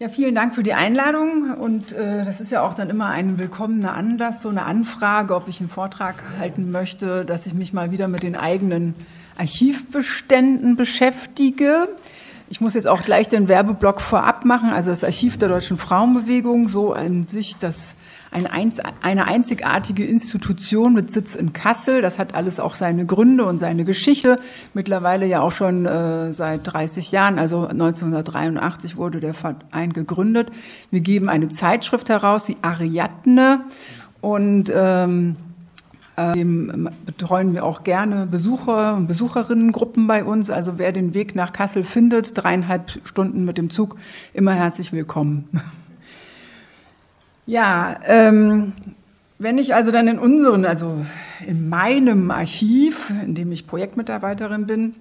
[0.00, 3.36] Ja, vielen Dank für die Einladung und äh, das ist ja auch dann immer ein
[3.36, 7.90] willkommener Anlass, so eine Anfrage, ob ich einen Vortrag halten möchte, dass ich mich mal
[7.90, 8.94] wieder mit den eigenen
[9.38, 11.88] Archivbeständen beschäftige.
[12.48, 14.70] Ich muss jetzt auch gleich den Werbeblock vorab machen.
[14.70, 17.96] Also das Archiv der Deutschen Frauenbewegung, so an sich das
[18.30, 22.02] eine, einzigartige Institution mit Sitz in Kassel.
[22.02, 24.38] Das hat alles auch seine Gründe und seine Geschichte.
[24.74, 30.50] Mittlerweile ja auch schon äh, seit 30 Jahren, also 1983 wurde der Verein gegründet.
[30.90, 33.64] Wir geben eine Zeitschrift heraus, die Ariadne.
[34.20, 35.36] Und ähm,
[36.34, 40.50] dem betreuen wir auch gerne Besucher und Besucherinnengruppen bei uns.
[40.50, 43.96] Also wer den Weg nach Kassel findet, dreieinhalb Stunden mit dem Zug,
[44.34, 45.48] immer herzlich willkommen.
[47.48, 48.74] Ja, ähm,
[49.38, 51.06] wenn ich also dann in unseren, also
[51.46, 54.94] in meinem Archiv, in dem ich Projektmitarbeiterin bin,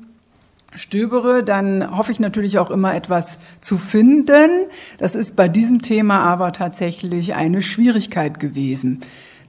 [0.74, 4.49] stöbere, dann hoffe ich natürlich auch immer etwas zu finden.
[4.98, 9.02] Das ist bei diesem Thema aber tatsächlich eine Schwierigkeit gewesen.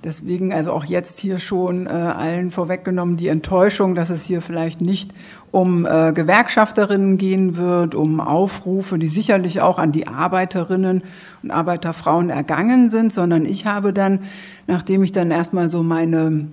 [0.05, 4.81] Deswegen also auch jetzt hier schon äh, allen vorweggenommen die Enttäuschung, dass es hier vielleicht
[4.81, 5.11] nicht
[5.51, 11.03] um äh, Gewerkschafterinnen gehen wird, um Aufrufe, die sicherlich auch an die Arbeiterinnen
[11.43, 14.21] und Arbeiterfrauen ergangen sind, sondern ich habe dann,
[14.69, 16.47] nachdem ich dann erstmal so meine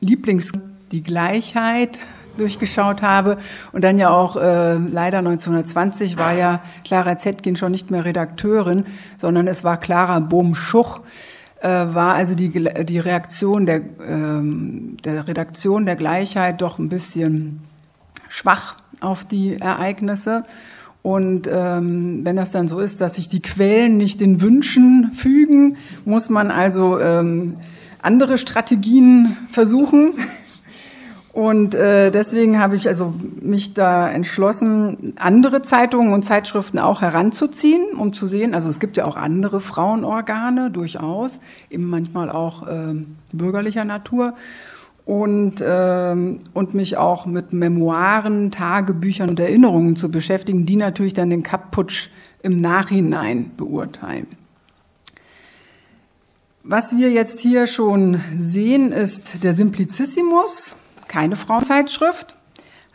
[0.00, 0.52] Lieblings,
[0.90, 1.98] die Gleichheit
[2.38, 3.36] durchgeschaut habe
[3.72, 8.84] und dann ja auch äh, leider 1920 war ja Clara Zetkin schon nicht mehr Redakteurin,
[9.18, 11.00] sondern es war Clara Bohm-Schuch,
[11.60, 17.60] äh, war also die, die Reaktion der, ähm, der Redaktion der Gleichheit doch ein bisschen
[18.28, 20.44] schwach auf die Ereignisse.
[21.02, 25.76] Und ähm, wenn das dann so ist, dass sich die Quellen nicht den Wünschen fügen,
[26.04, 27.58] muss man also ähm,
[28.02, 30.14] andere Strategien versuchen.
[31.36, 37.88] Und äh, deswegen habe ich also mich da entschlossen, andere Zeitungen und Zeitschriften auch heranzuziehen,
[37.94, 41.38] um zu sehen, also es gibt ja auch andere Frauenorgane durchaus,
[41.68, 42.94] eben manchmal auch äh,
[43.32, 44.32] bürgerlicher Natur.
[45.04, 46.16] Und, äh,
[46.54, 52.08] und mich auch mit Memoiren, Tagebüchern und Erinnerungen zu beschäftigen, die natürlich dann den Kapputsch
[52.42, 54.26] im Nachhinein beurteilen.
[56.62, 60.76] Was wir jetzt hier schon sehen, ist der Simplicissimus
[61.08, 62.36] keine Frauenzeitschrift,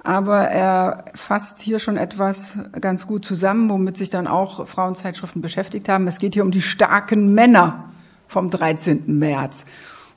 [0.04, 5.90] aber er fasst hier schon etwas ganz gut zusammen, womit sich dann auch Frauenzeitschriften beschäftigt
[5.90, 6.08] haben.
[6.08, 7.92] Es geht hier um die starken Männer
[8.28, 9.20] vom 13.
[9.20, 9.66] März.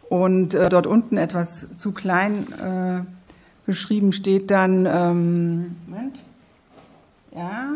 [0.09, 3.03] Und äh, dort unten etwas zu klein äh,
[3.67, 6.19] beschrieben steht dann, ähm, Moment,
[7.35, 7.67] ja,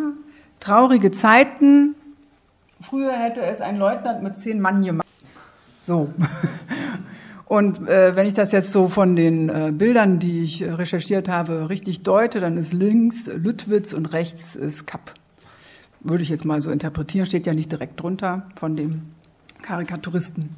[0.61, 1.95] traurige Zeiten.
[2.81, 5.07] Früher hätte es ein Leutnant mit zehn Mann gemacht.
[5.83, 6.13] So.
[7.49, 11.29] Und äh, wenn ich das jetzt so von den äh, Bildern, die ich äh, recherchiert
[11.29, 15.15] habe, richtig deute, dann ist links Lüttwitz und rechts ist Kapp.
[16.01, 19.03] Würde ich jetzt mal so interpretieren, steht ja nicht direkt drunter von dem
[19.63, 20.51] Karikaturisten.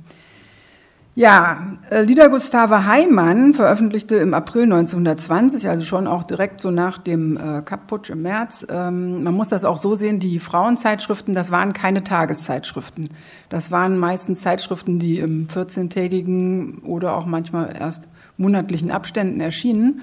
[1.16, 6.98] Ja, äh, Lieder Gustave Heimann veröffentlichte im April 1920, also schon auch direkt so nach
[6.98, 8.64] dem äh, Kapputsch im März.
[8.70, 13.08] Ähm, man muss das auch so sehen, die Frauenzeitschriften, das waren keine Tageszeitschriften.
[13.48, 18.06] Das waren meistens Zeitschriften, die im 14-tägigen oder auch manchmal erst
[18.36, 20.02] monatlichen Abständen erschienen.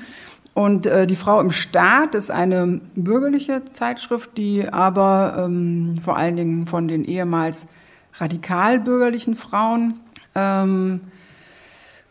[0.54, 6.36] Und äh, die Frau im Staat ist eine bürgerliche Zeitschrift, die aber ähm, vor allen
[6.36, 7.66] Dingen von den ehemals
[8.20, 10.02] radikal bürgerlichen Frauen
[10.38, 11.02] ähm,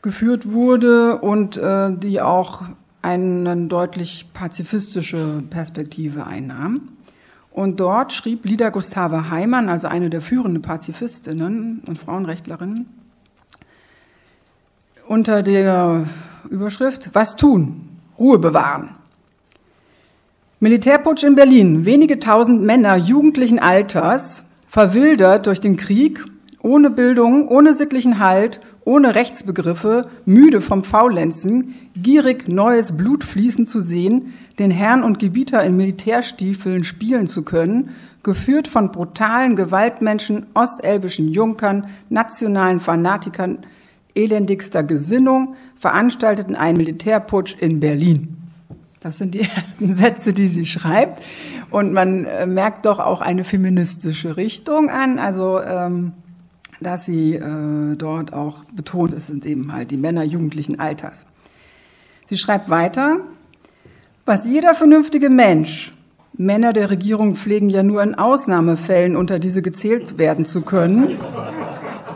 [0.03, 2.62] geführt wurde und äh, die auch
[3.03, 6.88] eine deutlich pazifistische Perspektive einnahm.
[7.53, 12.87] Und dort schrieb Lida Gustave Heimann, also eine der führenden Pazifistinnen und Frauenrechtlerinnen,
[15.06, 16.04] unter der
[16.50, 17.88] Überschrift Was tun?
[18.19, 18.91] Ruhe bewahren.
[20.58, 21.84] Militärputsch in Berlin.
[21.84, 26.25] Wenige tausend Männer jugendlichen Alters, verwildert durch den Krieg
[26.66, 33.81] ohne Bildung, ohne sittlichen Halt, ohne Rechtsbegriffe, müde vom Faulenzen, gierig neues Blut fließen zu
[33.81, 37.90] sehen, den Herrn und Gebieter in Militärstiefeln spielen zu können,
[38.25, 43.58] geführt von brutalen Gewaltmenschen, ostelbischen Junkern, nationalen Fanatikern
[44.17, 48.37] elendigster Gesinnung, veranstalteten einen Militärputsch in Berlin.
[48.99, 51.23] Das sind die ersten Sätze, die sie schreibt.
[51.70, 55.20] Und man äh, merkt doch auch eine feministische Richtung an.
[55.20, 56.12] Also ähm,
[56.87, 61.27] dass sie äh, dort auch betont, es sind eben halt die Männer jugendlichen Alters.
[62.27, 63.19] Sie schreibt weiter,
[64.25, 65.93] was jeder vernünftige Mensch,
[66.35, 71.19] Männer der Regierung pflegen ja nur in Ausnahmefällen unter diese gezählt werden zu können,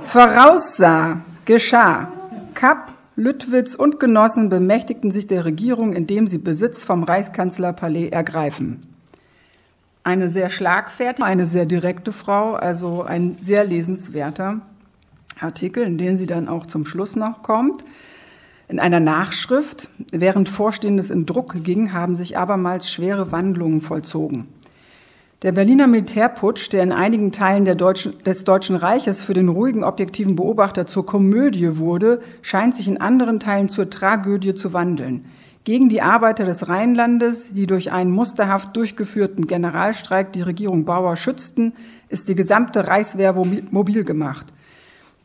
[0.04, 2.12] voraussah, geschah.
[2.54, 8.89] Kapp, Lüttwitz und Genossen bemächtigten sich der Regierung, indem sie Besitz vom Reichskanzlerpalais ergreifen.
[10.02, 14.60] Eine sehr schlagfertige, eine sehr direkte Frau, also ein sehr lesenswerter
[15.40, 17.84] Artikel, in den sie dann auch zum Schluss noch kommt.
[18.68, 24.48] In einer Nachschrift, während Vorstehendes in Druck ging, haben sich abermals schwere Wandlungen vollzogen.
[25.42, 30.36] Der Berliner Militärputsch, der in einigen Teilen Deutschen, des Deutschen Reiches für den ruhigen, objektiven
[30.36, 35.24] Beobachter zur Komödie wurde, scheint sich in anderen Teilen zur Tragödie zu wandeln.
[35.64, 41.74] Gegen die Arbeiter des Rheinlandes, die durch einen musterhaft durchgeführten Generalstreik die Regierung Bauer schützten,
[42.08, 44.46] ist die gesamte Reichswehr mobil gemacht.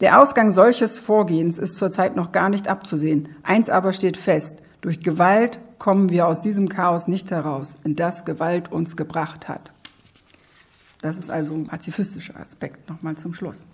[0.02, 3.30] Der Ausgang solches Vorgehens ist zurzeit noch gar nicht abzusehen.
[3.44, 4.62] Eins aber steht fest.
[4.82, 9.72] Durch Gewalt kommen wir aus diesem Chaos nicht heraus, in das Gewalt uns gebracht hat.
[11.02, 12.90] Das ist also ein pazifistischer Aspekt.
[12.90, 13.66] Nochmal zum Schluss.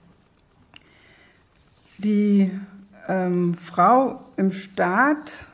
[1.97, 2.51] Die
[3.07, 5.47] ähm, Frau im Staat,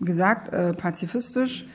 [0.00, 1.66] gesagt äh, pazifistisch,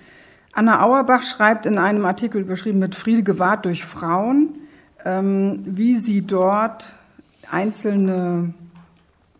[0.55, 4.55] Anna Auerbach schreibt in einem Artikel beschrieben mit Friede gewahrt durch Frauen,
[5.03, 6.93] ähm, wie sie dort
[7.51, 8.53] einzelne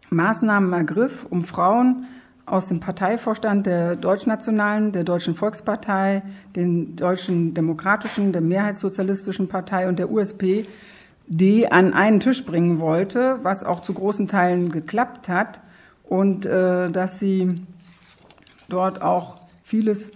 [0.09, 2.05] Maßnahmen ergriff, um Frauen
[2.45, 6.21] aus dem Parteivorstand der Deutschnationalen, der Deutschen Volkspartei,
[6.53, 10.67] den Deutschen Demokratischen, der Mehrheitssozialistischen Partei und der USP,
[11.27, 15.61] die an einen Tisch bringen wollte, was auch zu großen Teilen geklappt hat.
[16.03, 17.61] Und äh, dass sie
[18.69, 20.11] dort auch vieles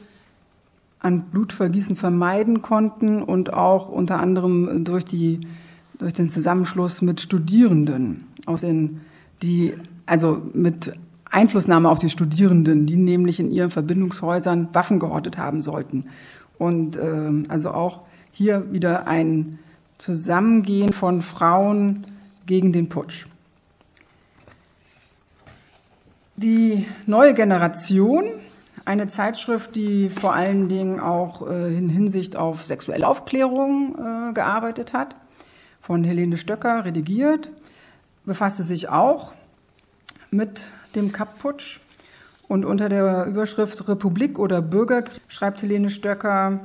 [0.99, 5.39] an Blutvergießen vermeiden konnten und auch unter anderem durch, die,
[5.97, 9.01] durch den Zusammenschluss mit Studierenden aus den,
[9.41, 9.73] die
[10.05, 10.91] also mit
[11.31, 16.05] Einflussnahme auf die Studierenden, die nämlich in ihren Verbindungshäusern Waffen gehortet haben sollten.
[16.57, 18.01] Und äh, also auch
[18.31, 19.59] hier wieder ein
[19.97, 22.05] Zusammengehen von Frauen
[22.45, 23.27] gegen den Putsch.
[26.41, 28.23] Die neue Generation,
[28.85, 33.97] eine Zeitschrift, die vor allen Dingen auch äh, in Hinsicht auf sexuelle Aufklärung
[34.29, 35.17] äh, gearbeitet hat,
[35.81, 37.51] von Helene Stöcker redigiert,
[38.23, 39.33] befasste sich auch
[40.31, 41.81] mit dem Kapp-Putsch.
[42.47, 46.61] Und unter der Überschrift Republik oder Bürgerkrieg schreibt Helene Stöcker,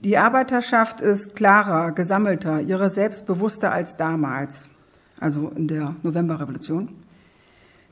[0.00, 4.68] die Arbeiterschaft ist klarer, gesammelter, ihrer selbstbewusster als damals,
[5.20, 6.88] also in der Novemberrevolution.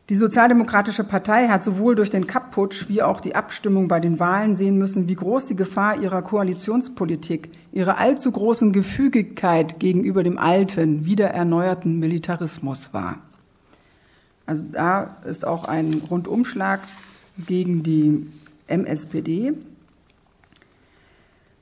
[0.08, 4.55] Die Sozialdemokratische Partei hat sowohl durch den Kapp-Putsch wie auch die Abstimmung bei den Wahlen
[4.55, 11.05] sehen müssen, wie groß die Gefahr ihrer Koalitionspolitik, ihrer allzu großen Gefügigkeit gegenüber dem alten,
[11.05, 13.19] wieder erneuerten Militarismus war.
[14.47, 16.82] Also da ist auch ein Rundumschlag
[17.44, 18.29] gegen die
[18.69, 19.55] MSPD.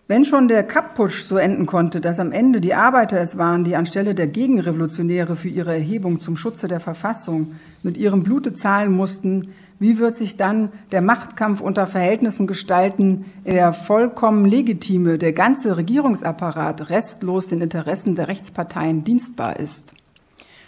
[0.06, 3.74] Wenn schon der Kapp-Putsch so enden konnte, dass am Ende die Arbeiter es waren, die
[3.74, 9.48] anstelle der Gegenrevolutionäre für ihre Erhebung zum Schutze der Verfassung mit ihrem Blute zahlen mussten,
[9.78, 15.78] wie wird sich dann der Machtkampf unter Verhältnissen gestalten, in der vollkommen legitime, der ganze
[15.78, 19.94] Regierungsapparat restlos den Interessen der Rechtsparteien dienstbar ist?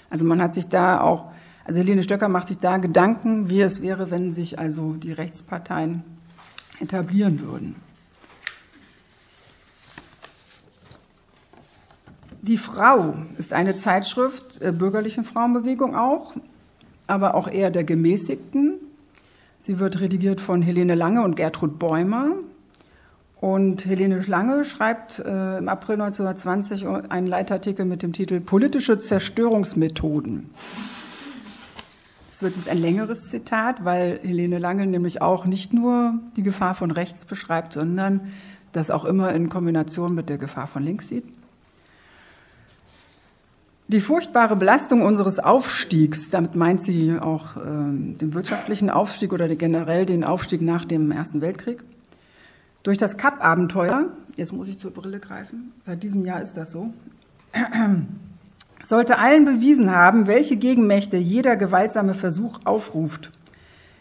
[0.09, 1.27] Also man hat sich da auch
[1.67, 6.05] also Helene Stöcker macht sich da Gedanken, wie es wäre, wenn sich also die Rechtsparteien
[6.79, 7.86] etablieren würden.
[12.47, 16.35] Die Frau ist eine Zeitschrift der bürgerlichen Frauenbewegung auch,
[17.09, 18.75] aber auch eher der gemäßigten.
[19.59, 22.29] Sie wird redigiert von Helene Lange und Gertrud Bäumer.
[23.41, 30.51] Und Helene Lange schreibt äh, im April 1920 einen Leitartikel mit dem Titel Politische Zerstörungsmethoden.
[32.33, 36.77] Es wird jetzt ein längeres Zitat, weil Helene Lange nämlich auch nicht nur die Gefahr
[36.77, 38.33] von rechts beschreibt, sondern
[38.71, 41.25] das auch immer in Kombination mit der Gefahr von links sieht.
[43.89, 50.07] Die furchtbare Belastung unseres Aufstiegs, damit meint sie auch äh, den wirtschaftlichen Aufstieg oder generell
[50.07, 51.85] den Aufstieg nach dem Ersten Weltkrieg,
[52.83, 56.93] durch das Kapp-Abenteuer, jetzt muss ich zur Brille greifen, seit diesem Jahr ist das so,
[58.83, 63.31] sollte allen bewiesen haben, welche Gegenmächte jeder gewaltsame Versuch aufruft.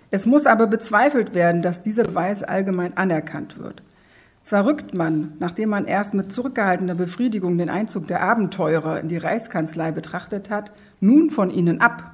[0.09, 3.83] Es muss aber bezweifelt werden, dass dieser Beweis allgemein anerkannt wird.
[4.45, 9.17] Zwar rückt man, nachdem man erst mit zurückgehaltener Befriedigung den Einzug der Abenteurer in die
[9.17, 10.71] Reichskanzlei betrachtet hat,
[11.01, 12.13] nun von ihnen ab.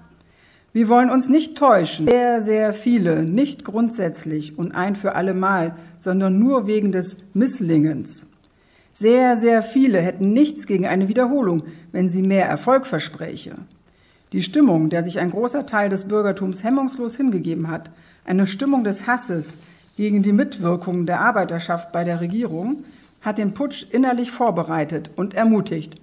[0.73, 2.07] Wir wollen uns nicht täuschen.
[2.07, 8.25] Sehr, sehr viele, nicht grundsätzlich und ein für allemal, sondern nur wegen des Misslingens
[8.93, 13.55] sehr, sehr viele hätten nichts gegen eine Wiederholung, wenn sie mehr Erfolg verspräche.
[14.33, 17.91] Die Stimmung, der sich ein großer Teil des Bürgertums hemmungslos hingegeben hat,
[18.25, 19.57] eine Stimmung des Hasses
[19.95, 22.83] gegen die Mitwirkung der Arbeiterschaft bei der Regierung,
[23.21, 25.95] hat den Putsch innerlich vorbereitet und ermutigt.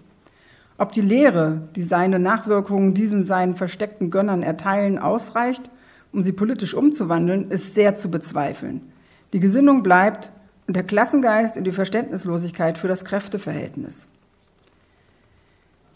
[0.76, 5.68] Ob die Lehre, die seine Nachwirkungen diesen seinen versteckten Gönnern erteilen, ausreicht,
[6.12, 8.82] um sie politisch umzuwandeln, ist sehr zu bezweifeln.
[9.32, 10.30] Die Gesinnung bleibt,
[10.68, 14.06] und der Klassengeist und die Verständnislosigkeit für das Kräfteverhältnis.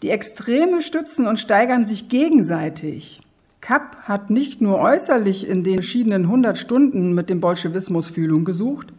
[0.01, 3.21] Die Extreme stützen und steigern sich gegenseitig.
[3.63, 8.91] Kapp hat nicht nur äußerlich in den verschiedenen 100 Stunden mit dem Bolschewismus Fühlung gesucht,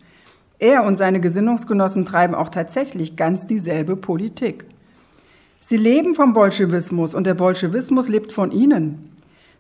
[0.59, 4.65] er und seine Gesinnungsgenossen treiben auch tatsächlich ganz dieselbe Politik.
[5.61, 9.11] Sie leben vom Bolschewismus und der Bolschewismus lebt von ihnen.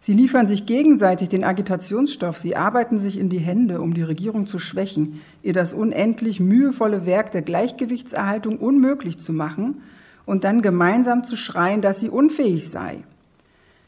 [0.00, 4.46] Sie liefern sich gegenseitig den Agitationsstoff, sie arbeiten sich in die Hände, um die Regierung
[4.46, 9.82] zu schwächen, ihr das unendlich mühevolle Werk der Gleichgewichtserhaltung unmöglich zu machen
[10.24, 13.04] und dann gemeinsam zu schreien, dass sie unfähig sei.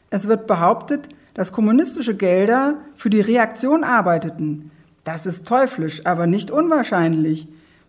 [0.09, 4.71] Es wird behauptet, dass kommunistische Gelder für die Reaktion arbeiteten.
[5.03, 7.47] Das ist teuflisch, aber nicht unwahrscheinlich,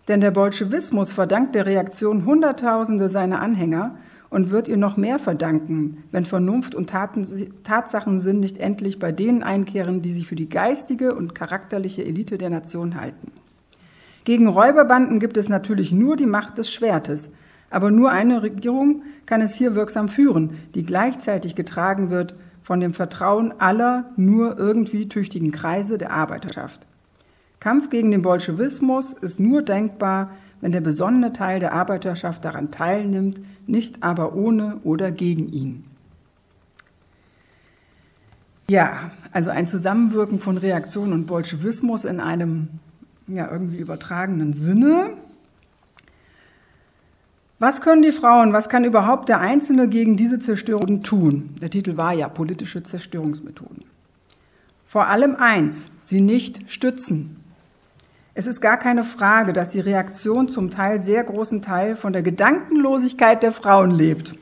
[0.08, 3.96] denn der Bolschewismus verdankt der Reaktion Hunderttausende seiner Anhänger
[4.30, 7.26] und wird ihr noch mehr verdanken, wenn Vernunft und Taten,
[7.64, 12.50] Tatsachensinn nicht endlich bei denen einkehren, die sich für die geistige und charakterliche Elite der
[12.50, 13.32] Nation halten.
[14.24, 17.30] Gegen Räuberbanden gibt es natürlich nur die Macht des Schwertes,
[17.70, 22.94] aber nur eine Regierung kann es hier wirksam führen, die gleichzeitig getragen wird von dem
[22.94, 26.86] Vertrauen aller nur irgendwie tüchtigen Kreise der Arbeiterschaft.
[27.60, 33.40] Kampf gegen den Bolschewismus ist nur denkbar, wenn der besonnene Teil der Arbeiterschaft daran teilnimmt,
[33.66, 35.84] nicht aber ohne oder gegen ihn.
[38.70, 42.68] Ja, also ein Zusammenwirken von Reaktion und Bolschewismus in einem
[43.26, 45.14] ja, irgendwie übertragenen Sinne.
[47.60, 51.56] Was können die Frauen, was kann überhaupt der Einzelne gegen diese Zerstörung tun?
[51.60, 53.84] Der Titel war ja politische Zerstörungsmethoden.
[54.86, 57.42] Vor allem eins, sie nicht stützen.
[58.34, 62.22] Es ist gar keine Frage, dass die Reaktion zum Teil sehr großen Teil von der
[62.22, 64.36] Gedankenlosigkeit der Frauen lebt.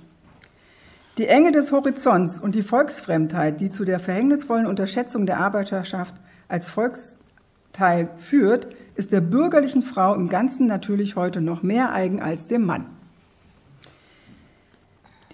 [1.17, 6.15] Die Enge des Horizonts und die Volksfremdheit, die zu der verhängnisvollen Unterschätzung der Arbeiterschaft
[6.49, 12.47] als Volksteil führt, ist der bürgerlichen Frau im Ganzen natürlich heute noch mehr eigen als
[12.47, 12.96] dem Mann.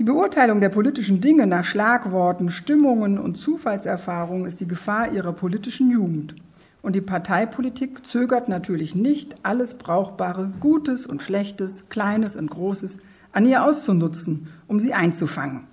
[0.02, 5.92] Die Beurteilung der politischen Dinge nach Schlagworten, Stimmungen und Zufallserfahrungen ist die Gefahr ihrer politischen
[5.92, 6.34] Jugend.
[6.82, 12.98] Und die Parteipolitik zögert natürlich nicht, alles Brauchbare, Gutes und Schlechtes, Kleines und Großes
[13.30, 15.68] an ihr auszunutzen, um sie einzufangen.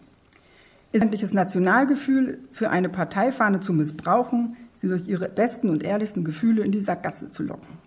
[0.93, 6.61] Ihr sämtliches Nationalgefühl für eine Parteifahne zu missbrauchen, sie durch ihre besten und ehrlichsten Gefühle
[6.61, 7.79] in die Sackgasse zu locken.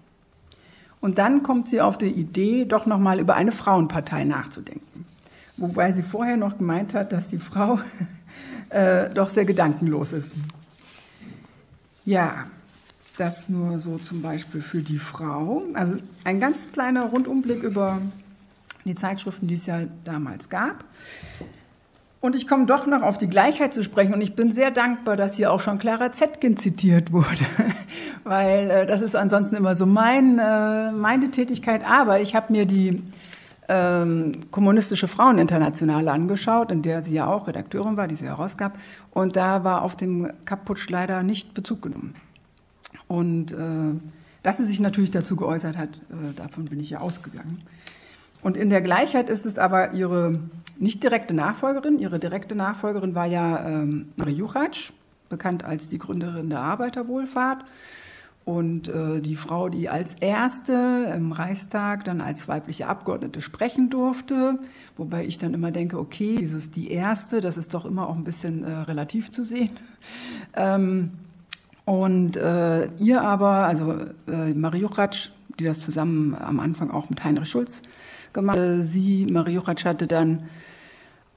[1.01, 5.07] Und dann kommt sie auf die Idee, doch nochmal über eine Frauenpartei nachzudenken.
[5.57, 7.79] Wobei sie vorher noch gemeint hat, dass die Frau
[8.71, 10.35] äh, doch sehr gedankenlos ist.
[12.05, 12.47] Ja,
[13.17, 15.63] das nur so zum Beispiel für die Frau.
[15.75, 18.01] Also ein ganz kleiner Rundumblick über
[18.85, 20.85] die Zeitschriften, die es ja damals gab.
[22.21, 24.15] Und ich komme doch noch auf die Gleichheit zu sprechen.
[24.15, 27.45] Und ich bin sehr dankbar, dass hier auch schon Clara Zetkin zitiert wurde,
[28.25, 31.85] weil äh, das ist ansonsten immer so mein, äh, meine Tätigkeit.
[31.85, 33.03] Aber ich habe mir die
[33.69, 38.79] ähm, kommunistische Fraueninternationale angeschaut, in der sie ja auch Redakteurin war, die sie herausgab.
[39.13, 42.15] Und da war auf dem Kapputsch leider nicht Bezug genommen.
[43.09, 43.57] Und äh,
[44.43, 47.63] dass sie sich natürlich dazu geäußert hat, äh, davon bin ich ja ausgegangen.
[48.43, 50.41] Und in der Gleichheit ist es aber ihre
[50.79, 51.99] nicht direkte Nachfolgerin.
[51.99, 54.93] Ihre direkte Nachfolgerin war ja ähm, Marie Juchatsch,
[55.29, 57.65] bekannt als die Gründerin der Arbeiterwohlfahrt.
[58.45, 64.59] Und äh, die Frau, die als erste im Reichstag dann als weibliche Abgeordnete sprechen durfte,
[64.97, 68.25] wobei ich dann immer denke, okay, dieses die erste, das ist doch immer auch ein
[68.25, 69.71] bisschen äh, relativ zu sehen.
[70.55, 71.13] Ähm,
[71.87, 73.97] und äh, ihr aber, also
[74.29, 77.83] äh, Marie Juchatsch, die das zusammen am Anfang auch mit Heinrich Schulz
[78.35, 80.51] gemacht hat, äh, sie, Marie Juchatsch, hatte dann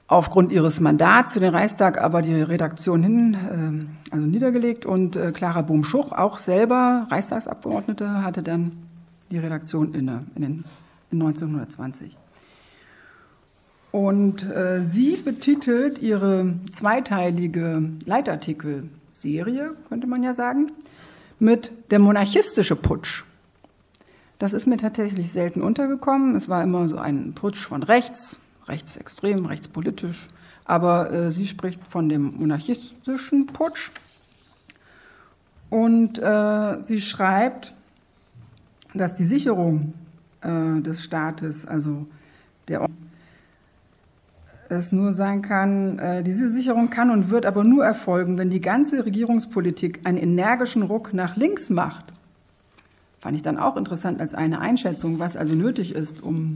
[0.08, 5.32] aufgrund ihres Mandats für den Reichstag aber die Redaktion hin, äh, also niedergelegt und äh,
[5.32, 8.72] Clara Bohm-Schuch, auch selber Reichstagsabgeordnete, hatte dann
[9.30, 10.64] die Redaktion inne in, den,
[11.10, 12.16] in 1920.
[13.90, 20.70] Und äh, sie betitelt ihre zweiteilige Leitartikel Serie, könnte man ja sagen,
[21.38, 23.24] mit der monarchistische Putsch.
[24.38, 26.36] Das ist mir tatsächlich selten untergekommen.
[26.36, 30.28] Es war immer so ein Putsch von rechts, rechtsextrem, rechtspolitisch.
[30.64, 33.90] Aber äh, sie spricht von dem monarchistischen Putsch.
[35.70, 37.74] Und äh, sie schreibt,
[38.94, 39.94] dass die Sicherung
[40.40, 42.06] äh, des Staates, also
[42.68, 42.88] der
[44.68, 48.60] es nur sein kann, äh, diese Sicherung kann und wird aber nur erfolgen, wenn die
[48.60, 52.12] ganze Regierungspolitik einen energischen Ruck nach links macht.
[53.20, 56.54] Fand ich dann auch interessant als eine Einschätzung, was also nötig ist, um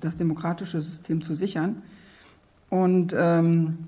[0.00, 1.82] das demokratische System zu sichern.
[2.70, 3.78] Und ähm,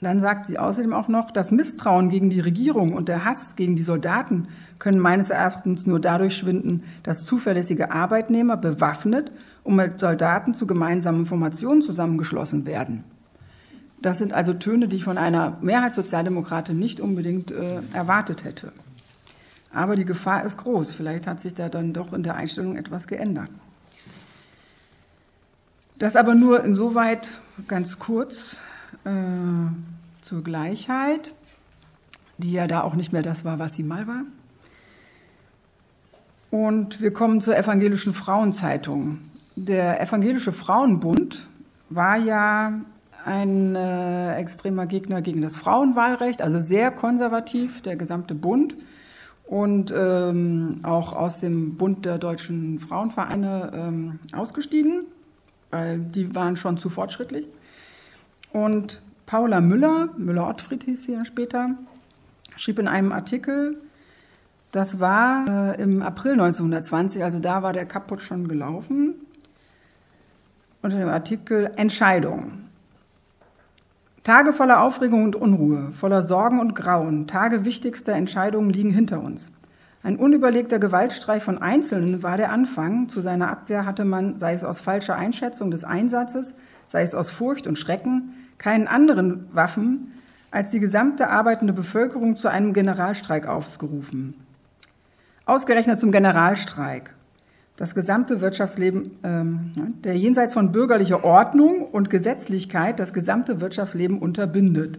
[0.00, 3.74] Dann sagt sie außerdem auch noch, das Misstrauen gegen die Regierung und der Hass gegen
[3.74, 4.48] die Soldaten
[4.78, 9.32] können meines Erachtens nur dadurch schwinden, dass zuverlässige Arbeitnehmer bewaffnet
[9.64, 13.04] und mit Soldaten zu gemeinsamen Formationen zusammengeschlossen werden.
[14.00, 18.72] Das sind also Töne, die ich von einer Mehrheitssozialdemokratin nicht unbedingt äh, erwartet hätte.
[19.72, 20.92] Aber die Gefahr ist groß.
[20.92, 23.50] Vielleicht hat sich da dann doch in der Einstellung etwas geändert.
[25.98, 28.58] Das aber nur insoweit ganz kurz
[29.04, 29.10] äh,
[30.22, 31.34] zur Gleichheit,
[32.38, 34.22] die ja da auch nicht mehr das war, was sie mal war.
[36.50, 39.18] Und wir kommen zur evangelischen Frauenzeitung.
[39.56, 41.46] Der evangelische Frauenbund
[41.90, 42.80] war ja
[43.24, 48.76] ein äh, extremer Gegner gegen das Frauenwahlrecht, also sehr konservativ, der gesamte Bund.
[49.46, 55.06] Und ähm, auch aus dem Bund der deutschen Frauenvereine ähm, ausgestiegen,
[55.70, 57.46] weil die waren schon zu fortschrittlich.
[58.52, 61.70] Und Paula Müller, Müller-Ottfried hieß sie ja später,
[62.56, 63.76] schrieb in einem Artikel,
[64.72, 69.14] das war äh, im April 1920, also da war der Kapput schon gelaufen,
[70.82, 72.68] unter dem Artikel Entscheidung.
[74.22, 79.50] Tage voller Aufregung und Unruhe, voller Sorgen und Grauen, Tage wichtigster Entscheidungen liegen hinter uns.
[80.02, 83.08] Ein unüberlegter Gewaltstreich von Einzelnen war der Anfang.
[83.08, 86.54] Zu seiner Abwehr hatte man, sei es aus falscher Einschätzung des Einsatzes,
[86.86, 90.12] sei es aus Furcht und Schrecken, keinen anderen Waffen
[90.50, 94.34] als die gesamte arbeitende Bevölkerung zu einem Generalstreik aufgerufen.
[95.44, 97.14] Ausgerechnet zum Generalstreik.
[97.76, 104.98] Das gesamte Wirtschaftsleben, ähm, der jenseits von bürgerlicher Ordnung und Gesetzlichkeit das gesamte Wirtschaftsleben unterbindet.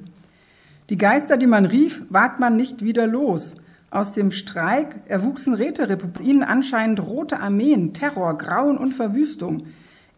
[0.90, 3.58] Die Geister, die man rief, ward man nicht wieder los.
[3.92, 9.64] Aus dem Streik erwuchsen Räterepubliken, ihnen anscheinend rote Armeen, Terror, Grauen und Verwüstung.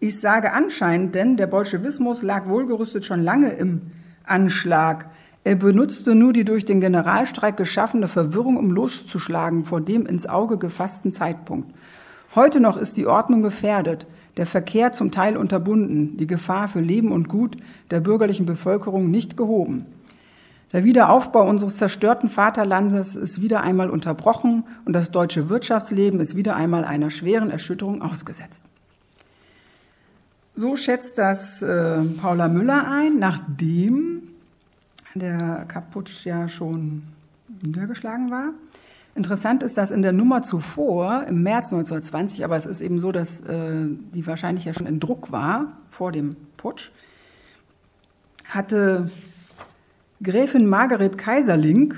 [0.02, 3.82] Ich sage anscheinend, denn der Bolschewismus lag wohlgerüstet schon lange im
[4.26, 5.10] Anschlag.
[5.46, 10.58] Er benutzte nur die durch den Generalstreik geschaffene Verwirrung, um loszuschlagen vor dem ins Auge
[10.58, 11.74] gefassten Zeitpunkt.
[12.36, 14.06] Heute noch ist die Ordnung gefährdet,
[14.38, 17.58] der Verkehr zum Teil unterbunden, die Gefahr für Leben und Gut
[17.90, 19.86] der bürgerlichen Bevölkerung nicht gehoben.
[20.74, 26.56] Der Wiederaufbau unseres zerstörten Vaterlandes ist wieder einmal unterbrochen und das deutsche Wirtschaftsleben ist wieder
[26.56, 28.64] einmal einer schweren Erschütterung ausgesetzt.
[30.56, 34.24] So schätzt das äh, Paula Müller ein, nachdem
[35.14, 37.04] der Kaputsch ja schon
[37.62, 38.54] niedergeschlagen war.
[39.14, 43.12] Interessant ist, dass in der Nummer zuvor, im März 1920, aber es ist eben so,
[43.12, 46.92] dass äh, die wahrscheinlich ja schon in Druck war vor dem Putsch,
[48.46, 49.10] hatte
[50.24, 51.96] Gräfin Margaret Kaiserling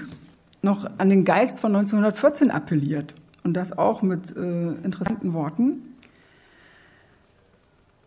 [0.62, 5.96] noch an den Geist von 1914 appelliert und das auch mit äh, interessanten Worten.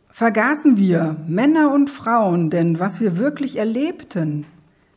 [0.09, 4.47] Vergaßen wir, Männer und Frauen, denn was wir wirklich erlebten,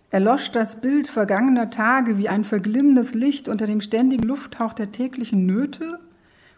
[0.09, 5.45] erlosch das Bild vergangener Tage wie ein verglimmendes Licht unter dem ständigen Lufthauch der täglichen
[5.45, 5.99] Nöte?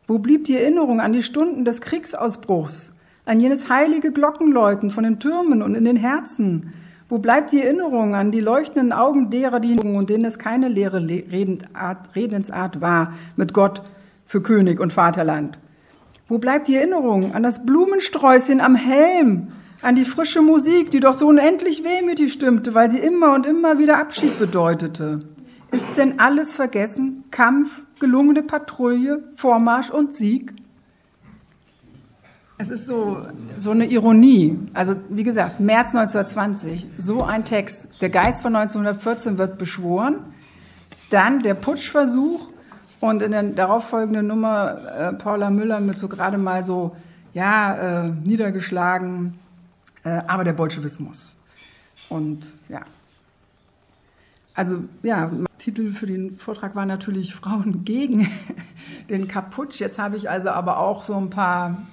[0.05, 2.93] Wo blieb die Erinnerung an die Stunden des Kriegsausbruchs,
[3.25, 6.73] an jenes heilige Glockenläuten von den Türmen und in den Herzen?
[7.11, 11.05] Wo bleibt die Erinnerung an die leuchtenden Augen derer, die und denen es keine leere
[11.05, 13.81] Redensart war mit Gott
[14.25, 15.59] für König und Vaterland?
[16.29, 19.49] Wo bleibt die Erinnerung an das Blumensträußchen am Helm,
[19.81, 23.77] an die frische Musik, die doch so unendlich wehmütig stimmte, weil sie immer und immer
[23.77, 25.19] wieder Abschied bedeutete?
[25.69, 27.25] Ist denn alles vergessen?
[27.29, 30.53] Kampf, gelungene Patrouille, Vormarsch und Sieg?
[32.61, 33.25] Es ist so,
[33.57, 34.59] so eine Ironie.
[34.75, 37.87] Also, wie gesagt, März 1920, so ein Text.
[38.01, 40.17] Der Geist von 1914 wird beschworen.
[41.09, 42.49] Dann der Putschversuch
[42.99, 46.95] und in der darauffolgenden Nummer äh, Paula Müller mit so gerade mal so,
[47.33, 49.39] ja, äh, niedergeschlagen,
[50.03, 51.35] äh, aber der Bolschewismus.
[52.09, 52.81] Und ja.
[54.53, 58.29] Also ja, Titel für den Vortrag war natürlich Frauen gegen
[59.09, 59.79] den Kaputsch.
[59.79, 61.87] Jetzt habe ich also aber auch so ein paar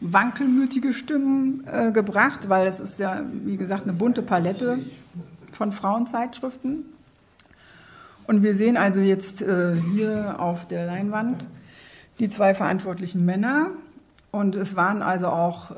[0.00, 4.78] wankelmütige Stimmen äh, gebracht, weil es ist ja, wie gesagt, eine bunte Palette
[5.52, 6.84] von Frauenzeitschriften.
[8.26, 11.46] Und wir sehen also jetzt äh, hier auf der Leinwand
[12.18, 13.68] die zwei verantwortlichen Männer.
[14.30, 15.74] Und es waren also auch, äh,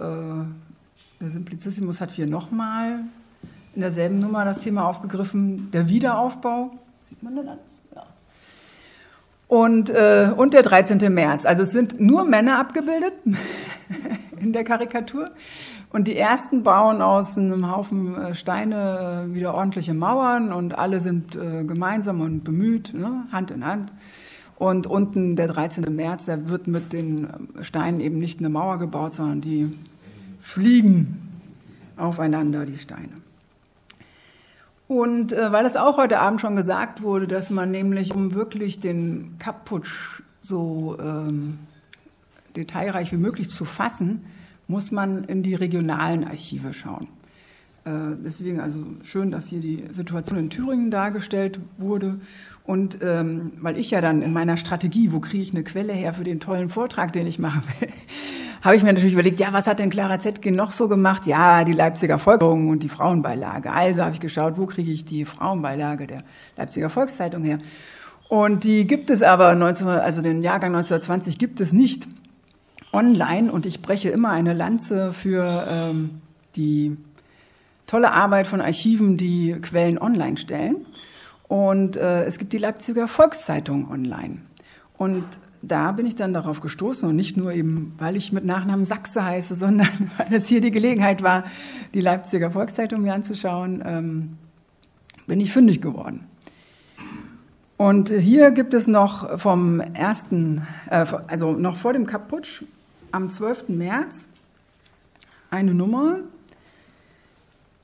[1.20, 3.00] der Simplicissimus hat hier nochmal
[3.74, 6.72] in derselben Nummer das Thema aufgegriffen, der Wiederaufbau.
[7.08, 7.60] Sieht man das alles?
[7.94, 8.06] Ja.
[9.46, 11.12] Und, äh, und der 13.
[11.12, 11.46] März.
[11.46, 13.12] Also es sind nur Männer abgebildet
[14.40, 15.30] in der Karikatur.
[15.90, 21.00] Und die ersten bauen aus einem Haufen äh, Steine äh, wieder ordentliche Mauern und alle
[21.00, 23.26] sind äh, gemeinsam und bemüht, ne?
[23.32, 23.92] Hand in Hand.
[24.56, 25.94] Und unten der 13.
[25.94, 27.28] März, da wird mit den
[27.62, 29.74] Steinen eben nicht eine Mauer gebaut, sondern die
[30.40, 31.30] fliegen
[31.96, 33.20] aufeinander, die Steine.
[34.86, 38.80] Und äh, weil es auch heute Abend schon gesagt wurde, dass man nämlich, um wirklich
[38.80, 41.58] den Kapputsch so ähm,
[42.56, 44.24] detailreich wie möglich zu fassen,
[44.68, 47.08] muss man in die regionalen Archive schauen.
[47.84, 47.90] Äh,
[48.24, 52.20] deswegen also schön, dass hier die Situation in Thüringen dargestellt wurde.
[52.64, 56.12] Und ähm, weil ich ja dann in meiner Strategie, wo kriege ich eine Quelle her
[56.12, 57.88] für den tollen Vortrag, den ich machen will,
[58.62, 61.26] habe ich mir natürlich überlegt, ja, was hat denn Clara Zetkin noch so gemacht?
[61.26, 63.72] Ja, die Leipziger Volksbewegung und die Frauenbeilage.
[63.72, 66.22] Also habe ich geschaut, wo kriege ich die Frauenbeilage der
[66.56, 67.58] Leipziger Volkszeitung her?
[68.28, 72.06] Und die gibt es aber 19, also den Jahrgang 1920 gibt es nicht
[72.92, 73.50] online.
[73.52, 76.20] Und ich breche immer eine Lanze für ähm,
[76.56, 76.96] die
[77.86, 80.86] tolle Arbeit von Archiven, die Quellen online stellen.
[81.48, 84.38] Und äh, es gibt die Leipziger Volkszeitung online.
[84.96, 85.24] Und
[85.62, 89.24] da bin ich dann darauf gestoßen und nicht nur eben, weil ich mit Nachnamen Sachse
[89.24, 91.44] heiße, sondern weil es hier die Gelegenheit war,
[91.94, 94.38] die Leipziger Volkszeitung mir anzuschauen, ähm,
[95.26, 96.24] bin ich fündig geworden.
[97.76, 102.62] Und hier gibt es noch vom ersten, äh, also noch vor dem Kaputsch,
[103.12, 103.68] am 12.
[103.68, 104.28] März,
[105.50, 106.20] eine Nummer,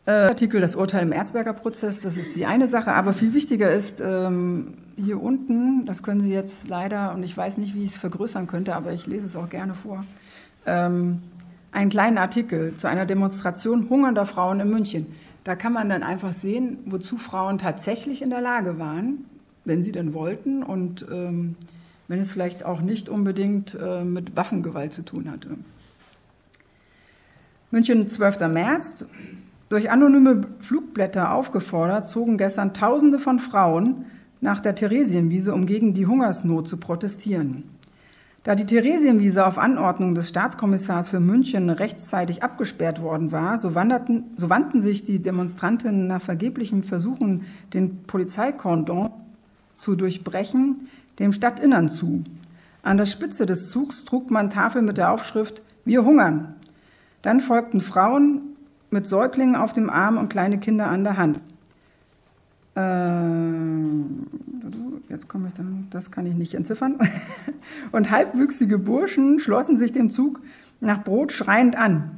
[0.06, 3.70] äh, Artikel, das Urteil im Erzberger Prozess, das ist die eine Sache, aber viel wichtiger
[3.72, 7.90] ist, ähm, hier unten, das können Sie jetzt leider, und ich weiß nicht, wie ich
[7.90, 10.04] es vergrößern könnte, aber ich lese es auch gerne vor,
[10.64, 11.22] ähm,
[11.72, 15.06] einen kleinen Artikel zu einer Demonstration hungernder Frauen in München.
[15.44, 19.24] Da kann man dann einfach sehen, wozu Frauen tatsächlich in der Lage waren,
[19.64, 21.56] wenn sie denn wollten und ähm,
[22.08, 25.50] wenn es vielleicht auch nicht unbedingt äh, mit Waffengewalt zu tun hatte.
[27.70, 28.40] München, 12.
[28.48, 29.04] März.
[29.68, 34.06] Durch anonyme Flugblätter aufgefordert, zogen gestern Tausende von Frauen
[34.40, 37.64] nach der Theresienwiese, um gegen die Hungersnot zu protestieren.
[38.44, 44.22] Da die Theresienwiese auf Anordnung des Staatskommissars für München rechtzeitig abgesperrt worden war, so, wanderten,
[44.36, 49.10] so wandten sich die Demonstrantinnen nach vergeblichen Versuchen, den Polizeikordon
[49.74, 50.86] zu durchbrechen,
[51.18, 52.24] dem Stadtinnern zu.
[52.82, 56.54] An der Spitze des Zugs trug man Tafel mit der Aufschrift Wir hungern.
[57.22, 58.56] Dann folgten Frauen
[58.90, 61.40] mit Säuglingen auf dem Arm und kleine Kinder an der Hand.
[62.76, 64.26] Ähm,
[65.08, 66.96] jetzt komme ich dann, das kann ich nicht entziffern.
[67.92, 70.40] Und halbwüchsige Burschen schlossen sich dem Zug
[70.80, 72.10] nach Brot schreiend an.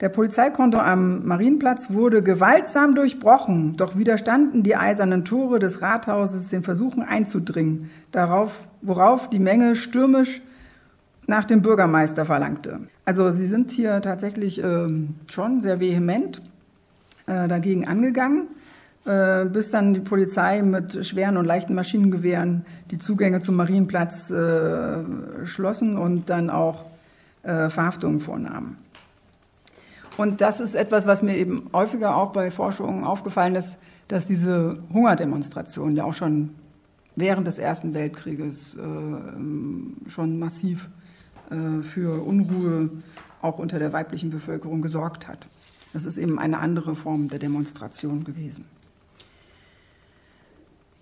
[0.00, 6.62] Der Polizeikonto am Marienplatz wurde gewaltsam durchbrochen, doch widerstanden die eisernen Tore des Rathauses den
[6.62, 10.40] Versuchen einzudringen, darauf, worauf die Menge stürmisch
[11.26, 12.78] nach dem Bürgermeister verlangte.
[13.04, 14.88] Also sie sind hier tatsächlich äh,
[15.30, 16.40] schon sehr vehement
[17.26, 18.48] äh, dagegen angegangen.
[19.04, 25.46] Äh, bis dann die Polizei mit schweren und leichten Maschinengewehren die Zugänge zum Marienplatz äh,
[25.46, 26.84] schlossen und dann auch
[27.42, 28.76] äh, Verhaftungen vornahmen.
[30.20, 34.78] Und das ist etwas, was mir eben häufiger auch bei Forschungen aufgefallen ist, dass diese
[34.92, 36.50] Hungerdemonstrationen ja auch schon
[37.16, 40.90] während des Ersten Weltkrieges äh, schon massiv
[41.48, 42.90] äh, für Unruhe
[43.40, 45.46] auch unter der weiblichen Bevölkerung gesorgt hat.
[45.94, 48.66] Das ist eben eine andere Form der Demonstration gewesen.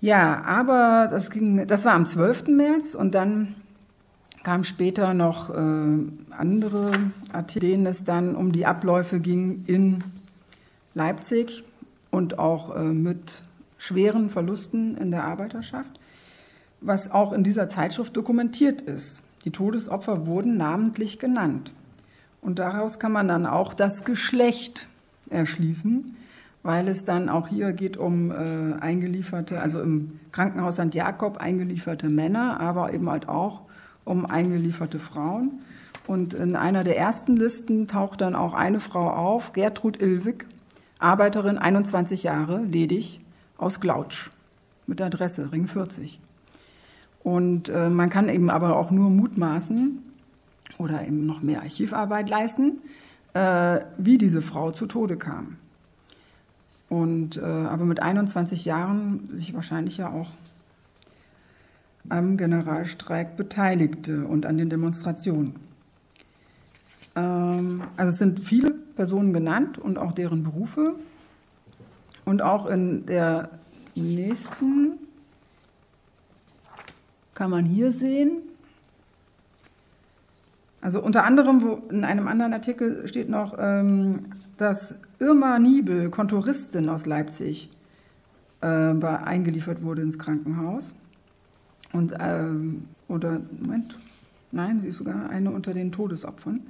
[0.00, 2.46] Ja, aber das, ging, das war am 12.
[2.46, 3.57] März und dann
[4.42, 5.55] kamen später noch äh,
[6.31, 6.92] andere
[7.33, 10.05] Artikel, denen es dann um die Abläufe ging in
[10.94, 11.64] Leipzig
[12.11, 13.42] und auch äh, mit
[13.79, 16.01] schweren Verlusten in der Arbeiterschaft,
[16.81, 19.22] was auch in dieser Zeitschrift dokumentiert ist.
[19.44, 21.72] Die Todesopfer wurden namentlich genannt.
[22.40, 24.87] Und daraus kann man dann auch das Geschlecht
[25.31, 26.16] erschließen,
[26.62, 30.94] weil es dann auch hier geht um äh, eingelieferte, also im Krankenhaus St.
[30.94, 33.62] Jakob eingelieferte Männer, aber eben halt auch
[34.09, 35.61] um eingelieferte Frauen.
[36.07, 40.47] Und in einer der ersten Listen taucht dann auch eine Frau auf, Gertrud Ilwig,
[40.99, 43.21] Arbeiterin, 21 Jahre, ledig,
[43.59, 44.31] aus Glautsch,
[44.87, 46.18] mit Adresse Ring 40.
[47.23, 49.99] Und äh, man kann eben aber auch nur mutmaßen
[50.79, 52.81] oder eben noch mehr Archivarbeit leisten,
[53.35, 55.57] äh, wie diese Frau zu Tode kam
[56.88, 60.29] und äh, aber mit 21 Jahren sich wahrscheinlich ja auch
[62.08, 65.56] am Generalstreik beteiligte und an den Demonstrationen.
[67.16, 70.94] Ähm, also es sind viele Personen genannt und auch deren Berufe.
[72.24, 73.50] Und auch in der
[73.94, 74.98] nächsten
[77.34, 78.42] kann man hier sehen,
[80.80, 86.88] also unter anderem, wo in einem anderen Artikel steht noch, ähm, dass Irma Niebel, Kontoristin
[86.88, 87.70] aus Leipzig,
[88.61, 90.94] äh, eingeliefert wurde ins Krankenhaus.
[91.92, 93.96] Und, ähm, oder, Moment,
[94.53, 96.61] nein, sie ist sogar eine unter den Todesopfern.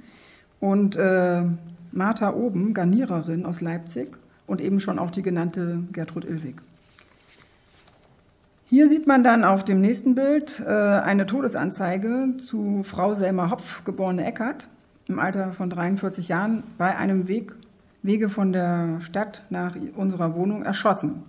[0.59, 1.43] Und äh,
[1.91, 6.61] Martha Oben, Garniererin aus Leipzig und eben schon auch die genannte Gertrud Illwig.
[8.69, 13.83] Hier sieht man dann auf dem nächsten Bild äh, eine Todesanzeige zu Frau Selma Hopf,
[13.83, 14.67] geborene Eckert,
[15.07, 17.53] im Alter von 43 Jahren bei einem Weg,
[18.03, 21.23] Wege von der Stadt nach unserer Wohnung erschossen.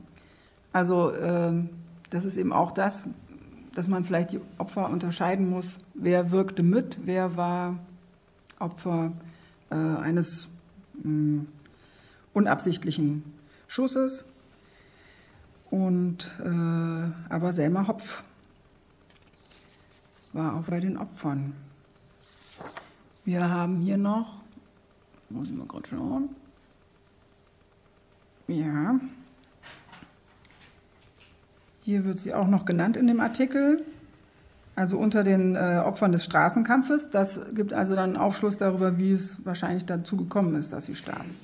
[0.72, 1.52] Also äh,
[2.10, 3.08] das ist eben auch das,
[3.74, 7.78] dass man vielleicht die Opfer unterscheiden muss, wer wirkte mit, wer war
[8.58, 9.12] Opfer
[9.70, 10.48] äh, eines
[10.94, 11.48] mh, hm,
[12.32, 13.24] unabsichtlichen
[13.68, 14.26] Schusses.
[15.70, 18.24] Und äh, aber Selma Hopf
[20.32, 21.54] war auch bei den Opfern.
[23.24, 24.40] Wir haben hier noch,
[25.28, 26.30] muss ich mal gerade schauen.
[28.48, 28.98] Ja.
[31.90, 33.82] Hier wird sie auch noch genannt in dem Artikel.
[34.76, 37.10] Also unter den äh, Opfern des Straßenkampfes.
[37.10, 41.36] Das gibt also dann Aufschluss darüber, wie es wahrscheinlich dazu gekommen ist, dass sie starben.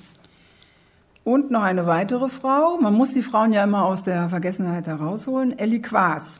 [1.25, 5.59] Und noch eine weitere Frau, man muss die Frauen ja immer aus der Vergessenheit herausholen,
[5.59, 6.39] Ellie Quaas.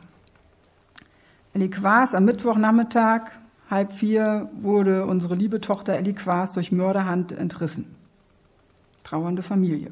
[1.52, 3.32] Ellie Quaas am Mittwochnachmittag,
[3.68, 7.94] halb vier, wurde unsere liebe Tochter Ellie Quaas durch Mörderhand entrissen.
[9.04, 9.90] Trauernde Familie.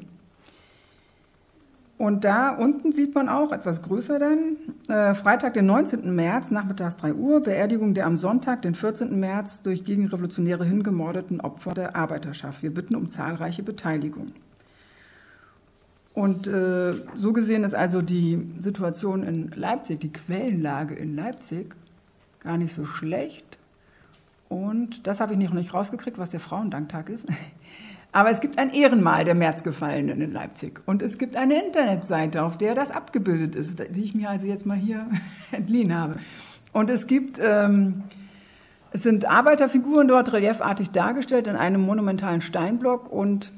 [1.97, 4.57] Und da unten sieht man auch, etwas größer dann,
[4.87, 6.15] äh, Freitag, den 19.
[6.15, 9.19] März, nachmittags 3 Uhr, Beerdigung der am Sonntag, den 14.
[9.19, 12.61] März, durch Gegenrevolutionäre hingemordeten Opfer der Arbeiterschaft.
[12.61, 14.31] Wir bitten um zahlreiche Beteiligung.
[16.13, 21.75] Und äh, so gesehen ist also die Situation in Leipzig, die Quellenlage in Leipzig,
[22.39, 23.57] gar nicht so schlecht.
[24.49, 27.27] Und das habe ich noch nicht rausgekriegt, was der Frauendanktag ist.
[28.11, 30.81] Aber es gibt ein Ehrenmal der Märzgefallenen in Leipzig.
[30.85, 34.65] Und es gibt eine Internetseite, auf der das abgebildet ist, die ich mir also jetzt
[34.65, 35.07] mal hier
[35.51, 36.15] entliehen habe.
[36.73, 38.03] Und es gibt, ähm,
[38.91, 43.51] es sind Arbeiterfiguren dort reliefartig dargestellt in einem monumentalen Steinblock und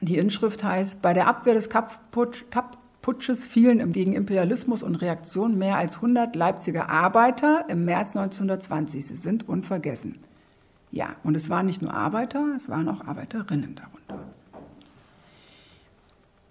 [0.00, 5.96] die Inschrift heißt, bei der Abwehr des Kapp-Putsches fielen gegen Imperialismus und Reaktion mehr als
[5.96, 9.06] 100 Leipziger Arbeiter im März 1920.
[9.06, 10.18] Sie sind unvergessen.
[10.92, 14.26] Ja, und es waren nicht nur Arbeiter, es waren auch Arbeiterinnen darunter.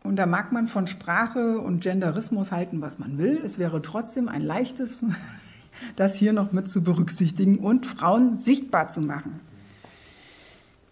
[0.04, 3.42] Und da mag man von Sprache und Genderismus halten, was man will.
[3.44, 5.04] Es wäre trotzdem ein leichtes,
[5.96, 9.42] das hier noch mit zu berücksichtigen und Frauen sichtbar zu machen.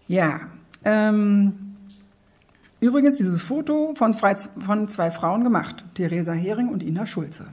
[0.08, 0.42] Ja,
[0.84, 1.68] ähm,
[2.80, 7.48] Übrigens dieses Foto von, von zwei Frauen gemacht, Theresa Hering und Ina Schulze.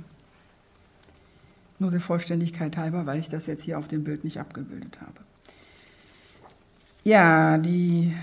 [1.78, 5.20] Nur der Vollständigkeit halber, weil ich das jetzt hier auf dem Bild nicht abgebildet habe.
[7.05, 8.14] Ja, die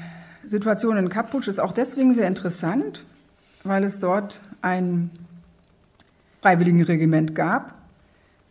[0.44, 3.06] Situation in Kaputsch ist auch deswegen sehr interessant,
[3.63, 5.12] weil es dort ein
[6.41, 7.76] Freiwilligenregiment gab,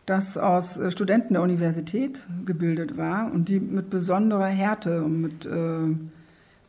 [0.06, 5.96] das aus Studenten der Universität gebildet war und die mit besonderer Härte mit äh,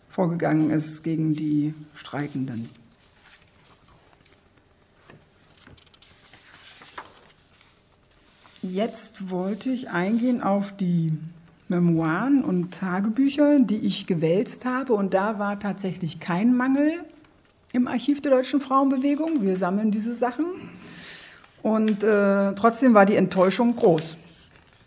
[0.10, 2.68] vorgegangen ist gegen die Streikenden.
[8.64, 11.14] Jetzt wollte ich eingehen auf die
[11.72, 14.94] Memoiren und Tagebücher, die ich gewälzt habe.
[14.94, 16.94] Und da war tatsächlich kein Mangel
[17.74, 19.42] im Archiv der Deutschen Frauenbewegung.
[19.42, 20.46] Wir sammeln diese Sachen.
[21.64, 24.16] Und äh, trotzdem war die Enttäuschung groß.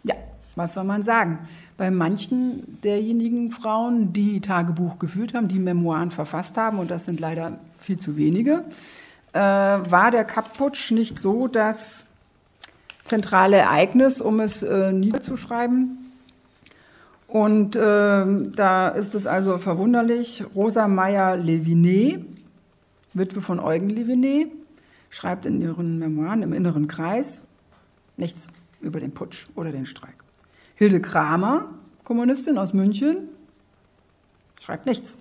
[0.04, 0.14] Ja,
[0.54, 1.38] was soll man sagen?
[1.76, 7.20] bei manchen derjenigen Frauen, die Tagebuch geführt haben, die Memoiren verfasst haben, und das sind
[7.20, 8.64] leider viel zu wenige,
[9.32, 12.06] äh, war der Kapputsch nicht so das
[13.02, 16.03] zentrale Ereignis, um es äh, niederzuschreiben.
[17.28, 17.80] Und äh,
[18.54, 22.24] da ist es also verwunderlich, Rosa Meyer-Levinet,
[23.12, 24.52] Witwe von Eugen Levinet,
[25.10, 27.44] schreibt in ihren Memoiren im inneren Kreis
[28.16, 28.48] nichts
[28.80, 30.16] über den Putsch oder den Streik.
[30.74, 31.68] Hilde Kramer,
[32.04, 33.28] Kommunistin aus München,
[34.60, 35.16] schreibt nichts.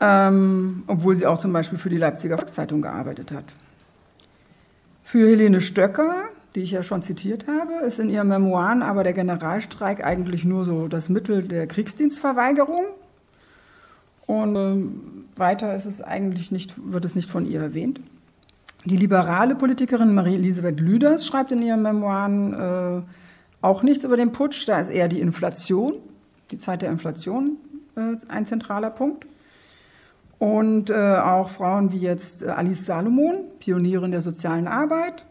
[0.00, 3.44] Ähm, obwohl sie auch zum Beispiel für die Leipziger Volkszeitung gearbeitet hat.
[5.04, 9.12] Für Helene Stöcker, die ich ja schon zitiert habe, ist in ihren Memoiren aber der
[9.12, 12.84] Generalstreik eigentlich nur so das Mittel der Kriegsdienstverweigerung.
[14.26, 18.00] Und ähm, weiter ist es eigentlich nicht, wird es nicht von ihr erwähnt.
[18.84, 23.02] Die liberale Politikerin Marie-Elisabeth Lüders schreibt in ihren Memoiren, äh,
[23.60, 25.94] auch nichts über den Putsch, da ist eher die Inflation,
[26.50, 27.56] die Zeit der Inflation
[27.96, 29.26] äh, ein zentraler Punkt.
[30.38, 35.24] Und äh, auch Frauen wie jetzt Alice Salomon, Pionierin der sozialen Arbeit,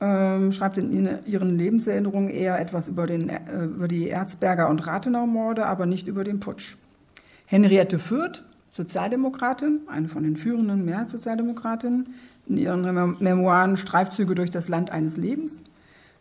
[0.00, 5.66] ähm, schreibt in ihren Lebenserinnerungen eher etwas über, den, äh, über die Erzberger und Rathenau-Morde,
[5.66, 6.76] aber nicht über den Putsch.
[7.46, 12.14] Henriette Fürth, Sozialdemokratin, eine von den führenden Mehrheitssozialdemokratinnen,
[12.48, 15.62] in ihren Memoiren Streifzüge durch das Land eines Lebens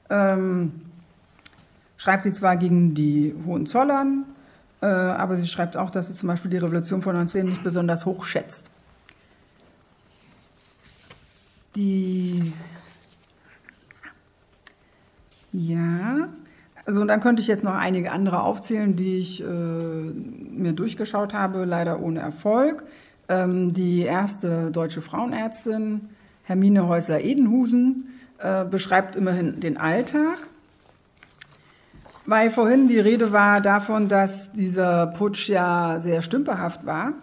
[0.09, 0.71] ähm,
[1.97, 4.25] schreibt sie zwar gegen die Hohenzollern,
[4.81, 8.05] äh, aber sie schreibt auch, dass sie zum Beispiel die Revolution von 19 nicht besonders
[8.05, 8.69] hoch schätzt.
[11.75, 12.53] Die
[15.57, 16.29] ja,
[16.85, 21.33] also und dann könnte ich jetzt noch einige andere aufzählen, die ich äh, mir durchgeschaut
[21.33, 22.83] habe, leider ohne Erfolg.
[23.27, 26.09] Ähm, die erste deutsche Frauenärztin,
[26.43, 30.37] Hermine Häusler-Edenhusen, äh, beschreibt immerhin den Alltag.
[32.27, 37.13] Weil vorhin die Rede war davon, dass dieser Putsch ja sehr stümperhaft war,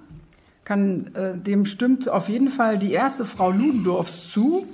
[0.65, 4.67] kann, äh, dem stimmt auf jeden Fall die erste Frau Ludendorffs zu.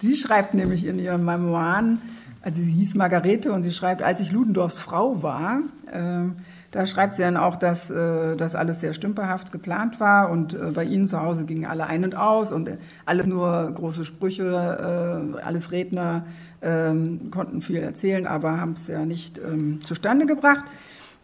[0.00, 2.00] Sie schreibt nämlich in ihren Memoiren,
[2.44, 6.30] also sie hieß Margarete und sie schreibt, als ich Ludendorffs Frau war, äh,
[6.72, 10.72] da schreibt sie dann auch, dass äh, das alles sehr stümperhaft geplant war und äh,
[10.74, 12.68] bei ihnen zu Hause gingen alle ein und aus und
[13.06, 16.26] alles nur große Sprüche, äh, alles Redner
[16.60, 20.64] ähm, konnten viel erzählen, aber haben es ja nicht ähm, zustande gebracht.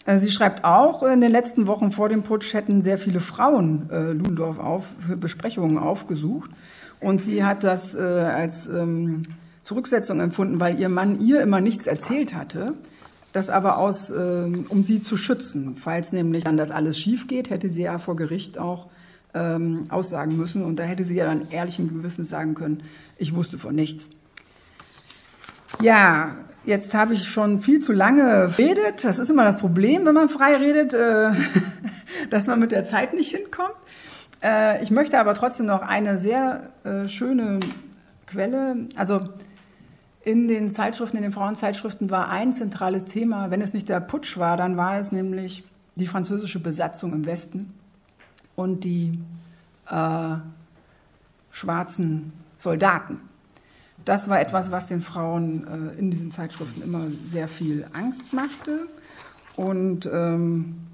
[0.06, 3.90] Äh, sie schreibt auch, in den letzten Wochen vor dem Putsch hätten sehr viele Frauen
[3.90, 6.50] äh, Ludendorff auf, für Besprechungen aufgesucht.
[7.00, 9.22] Und sie hat das äh, als ähm,
[9.70, 12.74] Zurücksetzung empfunden, weil ihr Mann ihr immer nichts erzählt hatte.
[13.32, 15.76] Das aber aus, äh, um sie zu schützen.
[15.76, 18.88] Falls nämlich dann das alles schief geht, hätte sie ja vor Gericht auch
[19.32, 20.64] ähm, aussagen müssen.
[20.64, 22.82] Und da hätte sie ja dann ehrlichen Gewissens sagen können,
[23.16, 24.10] ich wusste von nichts.
[25.80, 29.04] Ja, jetzt habe ich schon viel zu lange redet.
[29.04, 31.30] Das ist immer das Problem, wenn man frei redet, äh,
[32.30, 33.76] dass man mit der Zeit nicht hinkommt.
[34.42, 37.60] Äh, ich möchte aber trotzdem noch eine sehr äh, schöne
[38.26, 39.28] Quelle, also
[40.22, 44.36] in den Zeitschriften, in den Frauenzeitschriften war ein zentrales Thema, wenn es nicht der Putsch
[44.36, 45.64] war, dann war es nämlich
[45.96, 47.72] die französische Besatzung im Westen
[48.54, 49.18] und die
[49.88, 50.36] äh,
[51.50, 53.22] schwarzen Soldaten.
[54.04, 58.86] Das war etwas, was den Frauen äh, in diesen Zeitschriften immer sehr viel Angst machte.
[59.56, 60.86] Und ähm,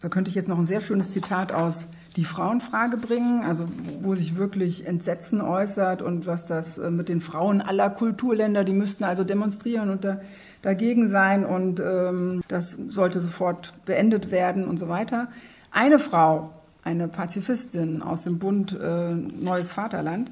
[0.00, 1.86] da könnte ich jetzt noch ein sehr schönes Zitat aus
[2.16, 3.66] die Frauenfrage bringen, also
[4.00, 8.72] wo sich wirklich Entsetzen äußert und was das äh, mit den Frauen aller Kulturländer, die
[8.72, 10.20] müssten also demonstrieren und da,
[10.62, 15.28] dagegen sein und ähm, das sollte sofort beendet werden und so weiter.
[15.72, 16.50] Eine Frau,
[16.84, 20.30] eine Pazifistin aus dem Bund äh, Neues Vaterland,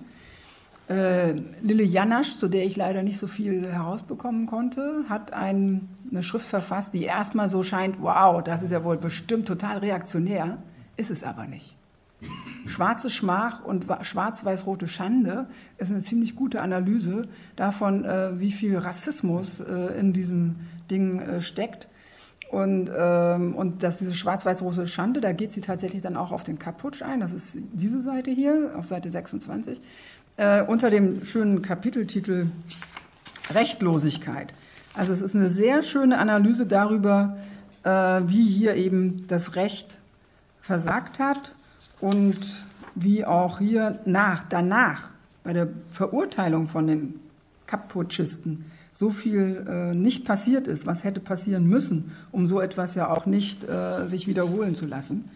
[0.88, 6.22] äh, Lille Janasch, zu der ich leider nicht so viel herausbekommen konnte, hat ein, eine
[6.22, 10.58] Schrift verfasst, die erstmal so scheint, wow, das ist ja wohl bestimmt total reaktionär
[10.96, 11.76] ist es aber nicht.
[12.66, 15.46] Schwarze Schmach und schwarz-weiß-rote Schande
[15.78, 20.56] ist eine ziemlich gute Analyse davon, äh, wie viel Rassismus äh, in diesem
[20.90, 21.88] Ding äh, steckt.
[22.50, 26.58] Und, ähm, und dass diese schwarz-weiß-rote Schande, da geht sie tatsächlich dann auch auf den
[26.58, 27.20] Kaputsch ein.
[27.20, 29.80] Das ist diese Seite hier, auf Seite 26,
[30.66, 32.46] unter dem schönen Kapiteltitel
[33.52, 34.54] Rechtlosigkeit.
[34.94, 37.36] Also es ist eine sehr schöne Analyse darüber,
[37.84, 39.98] wie hier eben das Recht
[40.62, 41.54] versagt hat
[42.00, 42.38] und
[42.94, 45.10] wie auch hier nach, danach
[45.44, 47.20] bei der Verurteilung von den
[47.66, 53.10] Kaputschisten so viel äh, nicht passiert ist, was hätte passieren müssen, um so etwas ja
[53.10, 55.28] auch nicht äh, sich wiederholen zu lassen.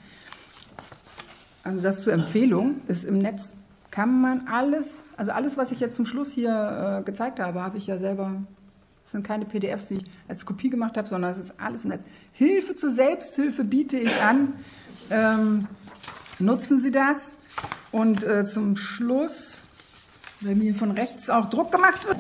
[1.65, 3.55] Also das zur Empfehlung ist im Netz
[3.91, 7.79] kann man alles, also alles, was ich jetzt zum Schluss hier äh, gezeigt habe, habe
[7.79, 8.43] ich ja selber,
[9.03, 11.91] das sind keine PDFs, die ich als Kopie gemacht habe, sondern es ist alles im
[11.91, 12.03] Netz.
[12.33, 14.53] Hilfe zur Selbsthilfe biete ich an.
[15.11, 15.67] Ähm,
[16.39, 17.37] nutzen Sie das.
[17.93, 19.65] Und äh, zum Schluss,
[20.41, 22.19] wenn mir von rechts auch Druck gemacht wird,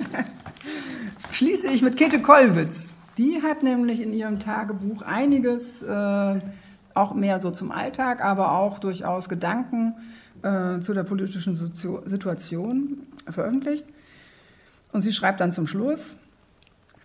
[1.32, 2.94] schließe ich mit Käthe Kollwitz.
[3.18, 6.40] Die hat nämlich in ihrem Tagebuch einiges, äh,
[6.94, 9.94] auch mehr so zum Alltag, aber auch durchaus Gedanken
[10.42, 13.86] äh, zu der politischen Situation veröffentlicht.
[14.92, 16.16] Und sie schreibt dann zum Schluss,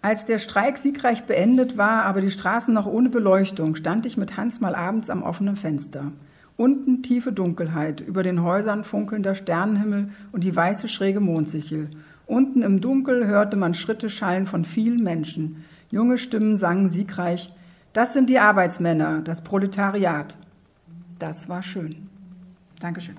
[0.02, 4.36] als der Streik siegreich beendet war, aber die Straßen noch ohne Beleuchtung, stand ich mit
[4.36, 6.12] Hans mal abends am offenen Fenster.
[6.58, 11.90] Unten tiefe Dunkelheit, über den Häusern funkelnder Sternenhimmel und die weiße schräge Mondsichel.
[12.26, 15.66] Unten im Dunkel hörte man Schritte schallen von vielen Menschen.
[15.90, 17.54] Junge Stimmen sangen siegreich,
[17.94, 20.38] das sind die Arbeitsmänner, das Proletariat.
[21.20, 22.08] Das war schön.
[22.80, 23.18] Dankeschön.